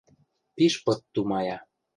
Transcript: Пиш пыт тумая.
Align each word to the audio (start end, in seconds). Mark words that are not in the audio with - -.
Пиш 0.55 0.73
пыт 0.83 0.99
тумая. 1.13 1.57